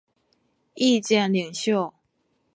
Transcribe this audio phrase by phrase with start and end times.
[0.73, 1.93] 意见领袖。